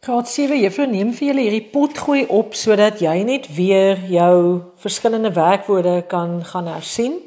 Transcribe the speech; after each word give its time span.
Graad 0.00 0.28
7 0.32 0.56
juffrou 0.56 0.86
neem 0.88 1.10
vir 1.12 1.26
julle 1.28 1.42
hierdie 1.44 1.66
pot 1.74 1.98
gooi 2.00 2.22
op 2.32 2.54
sodat 2.56 3.02
jy 3.04 3.18
net 3.28 3.50
weer 3.52 3.98
jou 4.08 4.36
verskillende 4.80 5.28
werkwoorde 5.36 5.98
kan 6.08 6.38
gaan 6.40 6.70
hersien. 6.72 7.18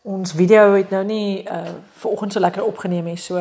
Ons 0.00 0.32
video 0.38 0.70
het 0.72 0.94
nou 0.94 1.02
nie 1.04 1.42
uh 1.44 1.74
vanoggend 2.00 2.32
so 2.32 2.40
lekker 2.40 2.64
opgeneem 2.64 3.10
nie, 3.10 3.18
so 3.20 3.36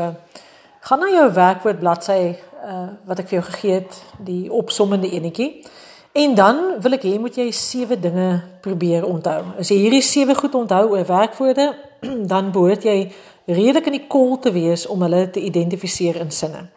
gaan 0.89 0.99
na 0.99 1.13
jou 1.13 1.29
werkwoord 1.37 1.79
bladsy 1.79 2.17
uh 2.33 2.81
wat 3.07 3.21
ek 3.23 3.31
vir 3.31 3.37
jou 3.37 3.45
gegee 3.53 3.77
het, 3.77 4.01
die 4.19 4.51
opsommende 4.51 5.13
enetjie. 5.15 5.63
En 6.11 6.35
dan 6.35 6.61
wil 6.83 6.99
ek 6.99 7.07
hê 7.07 7.15
moet 7.15 7.39
jy 7.39 7.47
sewe 7.55 7.95
dinge 7.95 8.27
probeer 8.67 9.07
onthou. 9.07 9.45
As 9.63 9.71
jy 9.71 9.79
hierdie 9.85 10.03
sewe 10.03 10.35
goed 10.35 10.59
onthou 10.59 10.89
oor 10.89 11.07
werkwoorde, 11.07 11.71
dan 12.35 12.51
behoort 12.51 12.83
jy 12.83 12.99
redelik 13.47 13.87
in 13.87 13.99
die 14.01 14.07
kol 14.11 14.35
te 14.43 14.51
wees 14.51 14.83
om 14.91 15.07
hulle 15.07 15.23
te 15.31 15.39
identifiseer 15.39 16.19
in 16.19 16.35
sinne. 16.35 16.67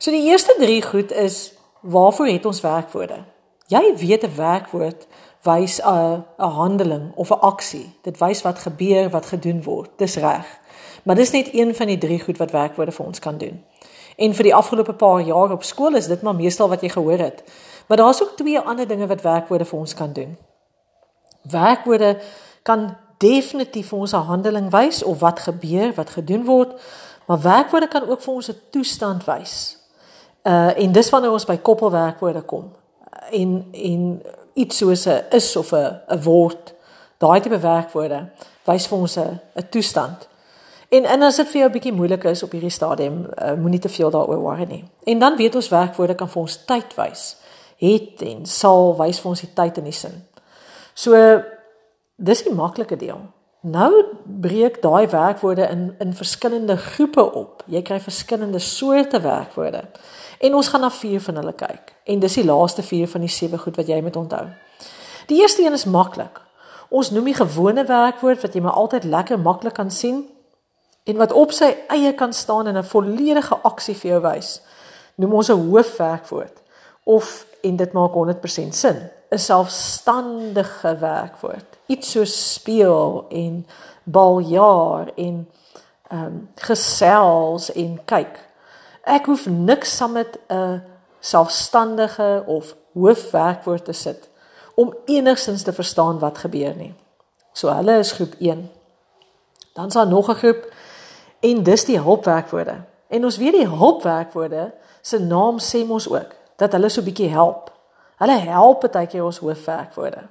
So 0.00 0.10
die 0.10 0.30
eerste 0.30 0.54
3 0.58 0.82
goed 0.82 1.12
is 1.12 1.52
waarvoor 1.80 2.26
het 2.26 2.46
ons 2.48 2.60
werkwoorde? 2.60 3.18
Jy 3.66 3.96
weet 3.96 4.22
'n 4.24 4.36
werkwoord 4.36 5.06
wys 5.42 5.80
'n 5.80 6.24
'n 6.38 6.50
handeling 6.60 7.12
of 7.14 7.30
'n 7.30 7.40
aksie. 7.40 7.92
Dit 8.02 8.18
wys 8.18 8.42
wat 8.42 8.58
gebeur, 8.58 9.10
wat 9.10 9.26
gedoen 9.26 9.62
word. 9.62 9.90
Dis 9.96 10.16
reg. 10.16 10.46
Maar 11.02 11.14
dis 11.14 11.30
net 11.30 11.54
een 11.54 11.74
van 11.74 11.86
die 11.86 11.98
3 11.98 12.20
goed 12.20 12.38
wat 12.38 12.50
werkwoorde 12.50 12.92
vir 12.92 13.06
ons 13.06 13.18
kan 13.18 13.38
doen. 13.38 13.64
En 14.16 14.34
vir 14.34 14.42
die 14.42 14.54
afgelope 14.54 14.92
paar 14.92 15.20
jaar 15.20 15.50
op 15.50 15.62
skool 15.62 15.94
is 15.94 16.06
dit 16.06 16.22
maar 16.22 16.34
meestal 16.34 16.68
wat 16.68 16.80
jy 16.80 16.88
gehoor 16.88 17.18
het. 17.18 17.42
Maar 17.86 17.96
daar's 17.96 18.22
ook 18.22 18.36
twee 18.36 18.58
ander 18.58 18.88
dinge 18.88 19.06
wat 19.06 19.20
werkwoorde 19.22 19.64
vir 19.64 19.78
ons 19.78 19.94
kan 19.94 20.12
doen. 20.12 20.36
Werkwoorde 21.42 22.20
kan 22.62 22.96
definitief 23.18 23.88
vir 23.88 23.98
ons 23.98 24.12
'n 24.12 24.16
handeling 24.16 24.70
wys 24.70 25.02
of 25.02 25.18
wat 25.18 25.40
gebeur, 25.40 25.94
wat 25.94 26.10
gedoen 26.10 26.44
word, 26.44 26.80
maar 27.26 27.40
werkwoorde 27.40 27.88
kan 27.88 28.08
ook 28.08 28.22
vir 28.22 28.34
ons 28.34 28.48
'n 28.48 28.60
toestand 28.70 29.24
wys. 29.24 29.79
Uh 30.42 30.78
en 30.78 30.92
dis 30.92 31.10
wanneer 31.10 31.30
ons 31.30 31.44
by 31.44 31.56
koppelwerkwoorde 31.56 32.42
kom. 32.42 32.72
En 33.30 33.66
en 33.72 34.22
iets 34.54 34.76
soos 34.76 35.04
'n 35.04 35.24
is 35.30 35.56
of 35.56 35.72
'n 35.72 36.00
'n 36.08 36.22
word, 36.22 36.74
daai 37.18 37.40
tipe 37.40 37.58
werkwoorde 37.58 38.28
wys 38.64 38.86
vir 38.86 38.98
ons 38.98 39.16
'n 39.16 39.40
'n 39.54 39.68
toestand. 39.70 40.28
En 40.88 41.04
en 41.04 41.22
as 41.22 41.36
dit 41.36 41.48
vir 41.48 41.60
jou 41.60 41.68
'n 41.68 41.72
bietjie 41.72 41.92
moeilik 41.92 42.24
is 42.24 42.42
op 42.42 42.50
hierdie 42.50 42.70
stadium, 42.70 43.26
uh, 43.42 43.52
moenie 43.52 43.78
te 43.78 43.88
veel 43.88 44.10
daaroor 44.10 44.40
worry 44.40 44.64
nie. 44.68 44.84
En 45.04 45.18
dan 45.18 45.36
weet 45.36 45.54
ons 45.54 45.68
werkwoorde 45.68 46.14
kan 46.14 46.28
vir 46.28 46.42
ons 46.42 46.64
tyd 46.64 46.94
wys. 46.94 47.36
Het 47.76 48.22
en 48.22 48.46
sal 48.46 48.96
wys 48.96 49.20
vir 49.20 49.28
ons 49.30 49.40
die 49.40 49.52
tyd 49.54 49.76
in 49.76 49.84
die 49.84 49.92
sin. 49.92 50.26
So 50.94 51.42
dis 52.16 52.42
die 52.42 52.54
maklike 52.54 52.96
deel. 52.96 53.20
Nou 53.60 54.04
breek 54.24 54.82
daai 54.82 55.08
werkwoorde 55.08 55.66
in 55.68 55.94
in 55.98 56.14
verskillende 56.14 56.76
groepe 56.76 57.32
op. 57.32 57.62
Jy 57.66 57.82
kry 57.82 58.00
verskillende 58.00 58.58
soorte 58.58 59.20
werkwoorde. 59.20 59.82
En 60.38 60.54
ons 60.54 60.68
gaan 60.68 60.80
na 60.80 60.90
vier 60.90 61.20
van 61.20 61.34
hulle 61.34 61.52
kyk. 61.52 61.94
En 62.04 62.18
dis 62.18 62.34
die 62.34 62.44
laaste 62.44 62.82
vier 62.82 63.08
van 63.08 63.20
die 63.20 63.28
sewe 63.28 63.58
goed 63.58 63.76
wat 63.76 63.86
jy 63.86 64.00
moet 64.00 64.16
onthou. 64.16 64.46
Die 65.26 65.40
eerste 65.40 65.62
een 65.62 65.72
is 65.72 65.84
maklik. 65.84 66.40
Ons 66.88 67.10
noem 67.10 67.24
die 67.24 67.34
gewone 67.34 67.84
werkwoord 67.84 68.40
wat 68.40 68.54
jy 68.54 68.62
maar 68.64 68.80
altyd 68.80 69.04
lekker 69.04 69.38
maklik 69.38 69.76
kan 69.76 69.90
sien 69.90 70.24
en 71.04 71.16
wat 71.16 71.32
op 71.32 71.52
sy 71.52 71.74
eie 71.88 72.14
kan 72.14 72.32
staan 72.32 72.66
en 72.66 72.76
'n 72.76 72.84
volledige 72.84 73.56
aksie 73.62 73.94
vir 73.94 74.10
jou 74.10 74.20
wys. 74.22 74.62
Noem 75.14 75.34
ons 75.34 75.50
'n 75.50 75.68
hoofwerkwoord 75.68 76.62
of 77.04 77.46
en 77.62 77.76
dit 77.76 77.92
maak 77.92 78.12
100% 78.12 78.74
sin. 78.74 79.10
'n 79.30 79.38
Selfstandige 79.38 80.96
werkwoord. 80.98 81.78
Iets 81.86 82.10
so 82.10 82.24
speel 82.24 83.26
en 83.28 83.66
baljaar 84.02 85.12
en 85.14 85.48
ehm 86.08 86.24
um, 86.24 86.48
gesels 86.54 87.72
en 87.72 88.00
kyk. 88.04 88.48
Ek 89.02 89.26
hoef 89.26 89.46
niks 89.46 89.96
saam 89.96 90.12
met 90.12 90.38
'n 90.48 90.82
selfstandige 91.20 92.42
of 92.46 92.76
hoofwerkwoord 92.94 93.84
te 93.84 93.92
sit 93.92 94.28
om 94.74 94.94
enigstens 95.04 95.62
te 95.62 95.72
verstaan 95.72 96.18
wat 96.18 96.38
gebeur 96.38 96.74
nie. 96.76 96.94
So 97.52 97.68
hulle 97.68 97.98
is 97.98 98.12
groep 98.12 98.34
1. 98.38 98.70
Dan's 99.72 99.94
daar 99.94 100.08
nog 100.08 100.28
'n 100.28 100.34
groep 100.34 100.72
en 101.40 101.62
dis 101.62 101.84
die 101.84 102.00
hulpwerkwoorde. 102.00 102.76
En 103.08 103.24
ons 103.24 103.36
weet 103.36 103.52
die 103.52 103.68
hulpwerkwoorde 103.68 104.74
se 105.00 105.18
naam 105.18 105.58
sê 105.58 105.86
mos 105.86 106.08
ook 106.08 106.39
dat 106.60 106.76
hulle 106.76 106.88
so 106.92 107.02
bietjie 107.02 107.30
help. 107.32 107.70
Hulle 108.20 108.36
help 108.44 108.84
baie 108.92 109.08
keer 109.08 109.24
ons 109.24 109.40
hoofwerkwoorde. 109.40 110.26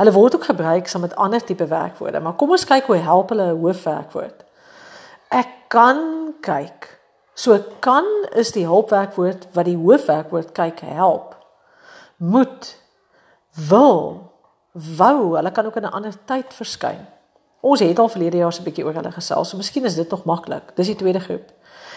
Hulle 0.00 0.12
word 0.14 0.34
ook 0.34 0.48
gebruik 0.50 0.88
saam 0.90 1.04
met 1.06 1.14
ander 1.16 1.44
tipe 1.44 1.66
werkwoorde, 1.70 2.20
maar 2.20 2.34
kom 2.40 2.50
ons 2.50 2.66
kyk 2.66 2.88
hoe 2.90 2.98
help 2.98 3.30
hulle 3.30 3.52
'n 3.52 3.60
hoofwerkwoord. 3.60 4.44
Ek 5.30 5.48
kan 5.68 6.34
kyk. 6.40 6.98
So 7.34 7.58
kan 7.80 8.04
is 8.34 8.52
die 8.52 8.66
hulpwerkwoord 8.66 9.46
wat 9.52 9.64
die 9.64 9.76
hoofwerkwoord 9.76 10.52
kyk 10.52 10.80
help. 10.80 11.36
Moet 12.16 12.76
wil 13.68 14.30
wou, 14.72 15.36
hulle 15.36 15.52
kan 15.52 15.66
ook 15.66 15.76
in 15.76 15.86
'n 15.86 15.94
ander 15.94 16.14
tyd 16.24 16.54
verskyn. 16.54 17.06
Ons 17.60 17.80
het 17.80 17.98
al 17.98 18.08
verlede 18.08 18.36
jaar 18.36 18.52
so 18.52 18.60
'n 18.60 18.64
bietjie 18.64 18.84
oor 18.84 18.94
hulle 18.94 19.12
gesels, 19.12 19.48
so 19.48 19.56
miskien 19.56 19.84
is 19.84 19.94
dit 19.94 20.10
nog 20.10 20.24
maklik. 20.24 20.76
Dis 20.76 20.86
die 20.86 20.96
tweede 20.96 21.20
groep. 21.20 21.52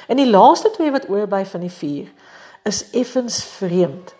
En 0.08 0.18
die 0.18 0.30
laaste 0.30 0.72
twee 0.72 0.92
wat 0.92 1.10
oorbly 1.10 1.46
van 1.46 1.60
die 1.60 1.72
vier 1.72 2.08
is 2.66 2.90
effens 2.92 3.44
vreemd. 3.44 4.16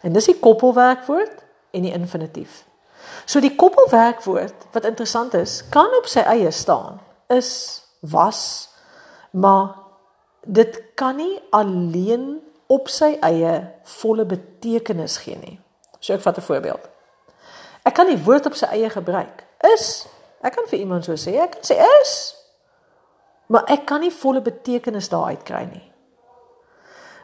En 0.00 0.14
dis 0.14 0.30
die 0.30 0.38
koppelwerkwoord 0.38 1.44
en 1.70 1.82
die 1.82 1.92
infinitief. 1.92 2.64
So 3.24 3.40
die 3.42 3.54
koppelwerkwoord 3.56 4.70
wat 4.72 4.84
interessant 4.84 5.34
is, 5.34 5.64
kan 5.68 5.90
op 5.98 6.06
sy 6.06 6.22
eie 6.22 6.50
staan. 6.54 7.00
Is 7.28 7.82
was 8.00 8.68
maar 9.30 9.74
dit 10.42 10.82
kan 10.94 11.16
nie 11.16 11.40
alleen 11.50 12.38
op 12.66 12.88
sy 12.88 13.16
eie 13.20 13.54
volle 13.98 14.24
betekenis 14.24 15.18
gee 15.24 15.36
nie. 15.36 15.58
So 15.98 16.14
ek 16.14 16.20
vat 16.20 16.38
'n 16.38 16.42
voorbeeld. 16.42 16.88
Ek 17.82 17.94
kan 17.94 18.06
die 18.06 18.24
woord 18.24 18.46
op 18.46 18.54
sy 18.54 18.66
eie 18.66 18.90
gebruik. 18.90 19.44
Is 19.74 20.06
ek 20.40 20.52
kan 20.52 20.66
vir 20.68 20.78
iemand 20.78 21.04
so 21.04 21.12
sê, 21.12 21.34
ek 21.40 21.50
kan 21.50 21.62
sê 21.62 21.76
is. 22.02 22.36
Maar 23.46 23.64
ek 23.66 23.86
kan 23.86 24.00
nie 24.00 24.12
volle 24.12 24.40
betekenis 24.40 25.08
daaruit 25.08 25.42
kry 25.42 25.64
nie. 25.64 25.87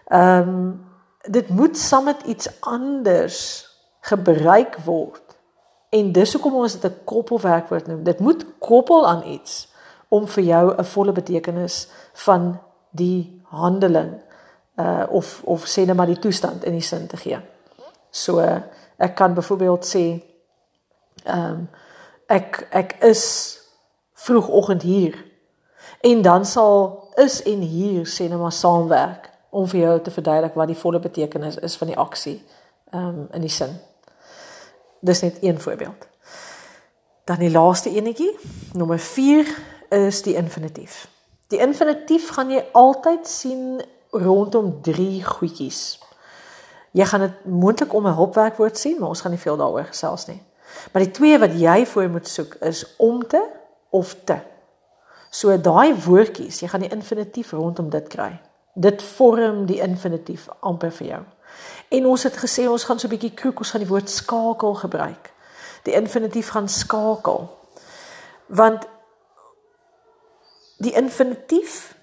Ehm 0.06 0.48
um, 0.48 0.92
dit 1.24 1.48
moet 1.48 1.78
saam 1.78 2.04
met 2.04 2.22
iets 2.22 2.60
anders 2.60 3.68
gebruik 4.00 4.76
word. 4.84 5.22
En 5.88 6.12
dis 6.12 6.32
hoekom 6.32 6.54
ons 6.54 6.80
dit 6.80 6.90
'n 6.90 7.04
koppelwerkwoord 7.04 7.86
noem. 7.86 8.02
Dit 8.02 8.18
moet 8.18 8.46
koppel 8.58 9.06
aan 9.06 9.26
iets 9.26 9.72
om 10.08 10.28
vir 10.28 10.44
jou 10.44 10.74
'n 10.76 10.84
volle 10.84 11.12
betekenis 11.12 11.88
van 12.12 12.60
die 12.90 13.42
handeling 13.42 14.22
uh 14.76 15.06
of 15.08 15.40
of 15.44 15.66
sê 15.66 15.86
net 15.86 15.96
maar 15.96 16.06
die 16.06 16.18
toestand 16.18 16.64
in 16.64 16.72
die 16.72 16.82
sin 16.82 17.06
te 17.06 17.16
gee. 17.16 17.38
So 18.10 18.40
ek 18.96 19.14
kan 19.14 19.34
byvoorbeeld 19.34 19.86
sê 19.86 20.22
ehm 21.24 21.50
um, 21.50 21.68
ek 22.26 22.66
ek 22.70 22.96
is 23.00 23.58
vroegoggend 24.12 24.82
hier 24.82 25.24
en 26.00 26.22
dan 26.22 26.44
sal 26.44 27.08
is 27.14 27.42
en 27.42 27.60
hier 27.60 28.06
sê 28.06 28.28
net 28.28 28.38
maar 28.38 28.52
saamwerk 28.52 29.30
om 29.54 29.68
vir 29.70 29.80
jou 29.80 29.94
te 30.02 30.10
verduidelik 30.10 30.56
wat 30.58 30.70
die 30.70 30.78
volle 30.78 30.98
betekenis 30.98 31.56
is 31.62 31.76
van 31.78 31.92
die 31.92 31.98
aksie 31.98 32.38
um, 32.90 33.26
in 33.32 33.44
die 33.46 33.52
sin. 33.52 33.76
Dis 35.04 35.22
net 35.22 35.38
een 35.42 35.60
voorbeeld. 35.60 36.08
Dan 37.24 37.38
die 37.40 37.50
laaste 37.50 37.92
enetjie, 37.94 38.32
nommer 38.72 38.98
4 38.98 39.50
is 39.94 40.22
die 40.26 40.34
infinitief. 40.34 41.04
Die 41.52 41.60
infinitief 41.62 42.32
gaan 42.34 42.50
jy 42.50 42.64
altyd 42.72 43.28
sien 43.28 43.82
rondom 44.10 44.72
drie 44.82 45.22
goedjies. 45.24 46.00
Jy 46.94 47.06
gaan 47.10 47.24
dit 47.26 47.44
moontlik 47.46 47.94
om 47.94 48.06
'n 48.06 48.18
hulpwerkwoord 48.18 48.78
sien, 48.78 48.98
maar 48.98 49.08
ons 49.08 49.20
gaan 49.20 49.30
nie 49.30 49.40
veel 49.40 49.56
daaroor 49.56 49.84
gesels 49.84 50.26
nie. 50.26 50.42
Maar 50.92 51.02
die 51.02 51.10
twee 51.10 51.38
wat 51.38 51.54
jy 51.60 51.86
voor 51.86 52.08
moet 52.08 52.28
soek 52.28 52.54
is 52.54 52.96
om 52.96 53.26
te 53.26 53.42
of 53.90 54.16
te. 54.24 54.38
So 55.30 55.60
daai 55.60 55.94
woordjies, 55.94 56.60
jy 56.60 56.68
gaan 56.68 56.80
die 56.80 56.90
infinitief 56.90 57.52
rondom 57.52 57.90
dit 57.90 58.08
kry. 58.08 58.40
Dit 58.74 59.02
vorm 59.02 59.66
die 59.66 59.80
infinitief 59.80 60.48
amper 60.60 60.92
vir 60.92 61.06
jou. 61.06 61.22
En 61.94 62.06
ons 62.06 62.22
het 62.22 62.36
gesê 62.36 62.66
ons 62.68 62.84
gaan 62.84 62.98
so 62.98 63.06
'n 63.06 63.10
bietjie 63.10 63.34
kroek, 63.34 63.58
ons 63.58 63.70
gaan 63.70 63.80
die 63.80 63.90
woord 63.90 64.10
skakel 64.10 64.74
gebruik. 64.74 65.32
Die 65.82 65.94
infinitief 65.94 66.48
gaan 66.48 66.68
skakel. 66.68 67.48
Want 68.46 68.86
die 70.78 70.92
infinitief 70.92 71.94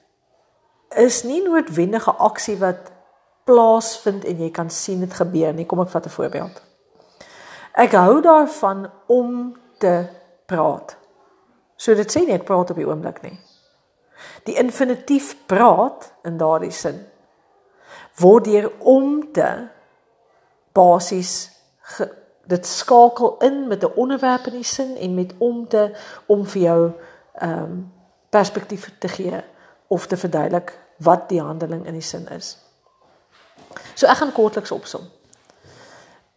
is 0.90 1.24
nie 1.24 1.42
noodwendige 1.44 2.12
aksie 2.12 2.58
wat 2.58 2.92
plaasvind 3.44 4.26
en 4.26 4.44
jy 4.44 4.52
kan 4.52 4.70
sien 4.70 5.00
dit 5.00 5.14
gebeur 5.14 5.54
nie. 5.54 5.66
Kom 5.66 5.80
ek 5.80 5.90
vat 5.90 6.06
'n 6.06 6.10
voorbeeld. 6.10 6.62
Ek 7.74 7.92
hou 7.92 8.22
daarvan 8.22 8.92
om 9.08 9.58
te 9.78 10.08
praat. 10.46 10.98
So 11.76 11.96
dit 11.96 12.18
sê 12.18 12.26
nie 12.26 12.34
ek 12.34 12.46
praat 12.46 12.70
op 12.70 12.76
die 12.76 12.88
oomblik 12.88 13.22
nie. 13.22 13.40
Die 14.44 14.56
infinitief 14.56 15.36
praat 15.46 16.12
in 16.24 16.38
daardie 16.38 16.72
sin 16.72 17.06
word 18.20 18.46
deur 18.46 18.72
om 18.80 19.32
te 19.34 19.48
basies 20.76 21.52
dit 22.52 22.68
skakel 22.68 23.38
in 23.46 23.68
met 23.68 23.84
'n 23.84 23.96
onderwerp 23.96 24.46
in 24.48 24.54
die 24.54 24.64
sin 24.64 24.96
en 24.98 25.14
met 25.14 25.34
om 25.38 25.68
te 25.68 25.96
om 26.26 26.46
vir 26.46 26.62
jou 26.62 26.92
ehm 27.34 27.64
um, 27.64 27.94
perspektief 28.30 28.92
te 29.00 29.08
gee 29.08 29.44
of 29.88 30.08
te 30.08 30.18
verduidelik 30.18 30.80
wat 30.98 31.30
die 31.30 31.42
handeling 31.42 31.86
in 31.86 31.94
die 31.94 32.02
sin 32.02 32.28
is. 32.28 32.58
So 33.94 34.08
ek 34.08 34.18
gaan 34.18 34.32
kortliks 34.32 34.72
opsom. 34.72 35.02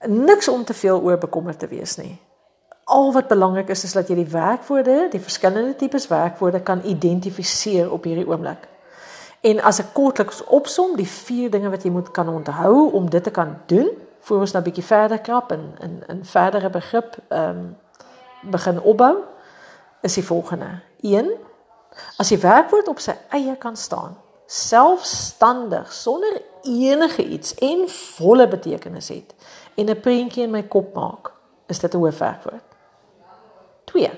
Niks 0.06 0.48
om 0.48 0.64
te 0.64 0.74
veel 0.74 1.00
oor 1.00 1.18
bekommerd 1.18 1.58
te 1.58 1.66
wees 1.66 1.96
nie. 1.96 2.20
Al 2.94 3.10
wat 3.12 3.28
belangrik 3.28 3.68
is 3.74 3.84
is 3.84 3.92
dat 3.96 4.08
jy 4.08 4.20
die 4.20 4.30
werkwoorde, 4.30 5.08
die 5.10 5.20
verskillende 5.20 5.74
tipes 5.76 6.06
werkwoorde 6.06 6.60
kan 6.62 6.84
identifiseer 6.86 7.90
op 7.92 8.04
hierdie 8.06 8.26
oomblik. 8.28 8.68
En 9.42 9.60
as 9.66 9.80
ek 9.82 9.90
kortliks 9.96 10.44
opsom 10.46 10.94
die 10.96 11.08
vier 11.08 11.50
dinge 11.50 11.72
wat 11.72 11.82
jy 11.84 11.90
moet 11.90 12.12
kan 12.14 12.30
onthou 12.30 12.92
om 12.94 13.10
dit 13.10 13.24
te 13.24 13.32
kan 13.34 13.56
doen, 13.66 13.90
voor 14.24 14.44
ons 14.46 14.52
nou 14.52 14.62
'n 14.62 14.68
bietjie 14.68 14.84
verder 14.84 15.18
krap 15.20 15.50
en 15.52 15.74
in 15.80 16.02
in 16.08 16.24
verdere 16.24 16.70
begrip 16.70 17.18
ehm 17.28 17.48
um, 17.48 17.76
begin 18.50 18.80
opbou, 18.80 19.16
is 20.02 20.14
die 20.14 20.24
volgende. 20.24 20.80
1 21.00 21.30
As 22.16 22.28
die 22.28 22.38
werkwoord 22.38 22.88
op 22.88 22.98
sy 22.98 23.14
eie 23.28 23.56
kan 23.56 23.76
staan, 23.76 24.16
selfstandig 24.46 25.92
sonder 25.92 26.42
enige 26.62 27.24
iets 27.24 27.54
en 27.54 27.88
volle 27.88 28.48
betekenis 28.48 29.08
het 29.08 29.34
en 29.74 29.90
'n 29.90 30.00
prentjie 30.00 30.42
in 30.42 30.50
my 30.50 30.62
kop 30.62 30.94
maak, 30.94 31.32
is 31.66 31.78
dit 31.78 31.94
'n 31.94 31.98
hoofwerkwoord. 31.98 32.73
2. 33.94 34.10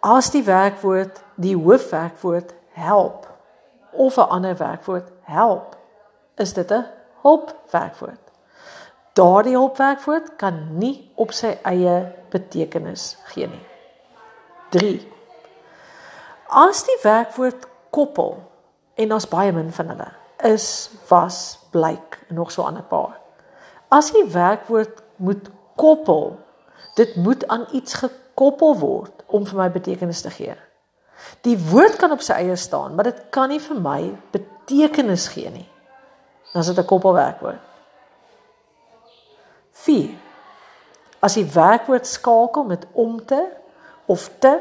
As 0.00 0.30
die 0.34 0.42
werkwoord 0.44 1.22
die 1.34 1.54
hoofwerkwoord 1.56 2.54
help 2.74 3.30
of 3.92 4.16
'n 4.16 4.28
ander 4.28 4.56
werkwoord 4.56 5.08
help, 5.22 5.76
is 6.36 6.52
dit 6.52 6.70
'n 6.70 6.86
hulpwerkwoord. 7.22 8.20
Daardie 9.12 9.56
hulpwerkwoord 9.56 10.36
kan 10.36 10.78
nie 10.78 11.10
op 11.14 11.32
sy 11.32 11.58
eie 11.62 12.12
betekenis 12.30 13.16
gee 13.24 13.46
nie. 13.46 13.66
3. 14.68 15.12
As 16.48 16.84
die 16.84 16.98
werkwoord 17.02 17.66
koppel 17.90 18.42
en 18.94 19.12
ons 19.12 19.28
baie 19.28 19.52
min 19.52 19.72
van 19.72 19.88
hulle 19.88 20.10
is 20.54 20.90
was 21.08 21.58
blyk 21.70 22.18
nog 22.28 22.50
so 22.50 22.62
'n 22.62 22.66
ander 22.66 22.82
paar. 22.82 23.20
As 23.88 24.10
die 24.12 24.26
werkwoord 24.26 25.02
moet 25.16 25.50
koppel, 25.76 26.38
dit 26.94 27.16
moet 27.16 27.48
aan 27.48 27.66
iets 27.72 27.94
gekoppel 28.34 28.74
word 28.78 29.22
om 29.26 29.46
vir 29.46 29.58
my 29.58 29.68
betekenis 29.70 30.22
te 30.24 30.30
gee. 30.34 30.54
Die 31.46 31.56
woord 31.70 31.96
kan 32.00 32.12
op 32.12 32.22
sy 32.24 32.40
eie 32.42 32.56
staan, 32.58 32.94
maar 32.94 33.06
dit 33.08 33.20
kan 33.30 33.48
nie 33.48 33.60
vir 33.62 33.78
my 33.80 34.00
betekenis 34.34 35.28
gee 35.32 35.50
nie. 35.50 35.68
Dan 36.52 36.62
is 36.62 36.66
dit 36.66 36.78
'n 36.78 36.86
koppelwerkwoord. 36.86 37.60
4. 39.72 40.14
As 41.20 41.34
die 41.34 41.46
werkwoord 41.46 42.06
skakel 42.06 42.64
met 42.64 42.86
om 42.92 43.24
te 43.24 43.48
of 44.06 44.30
te, 44.38 44.60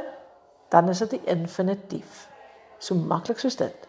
dan 0.70 0.90
is 0.90 1.00
dit 1.00 1.14
'n 1.14 1.26
infinitief. 1.26 2.30
So 2.78 2.96
maklik 2.96 3.40
soos 3.40 3.56
dit. 3.56 3.88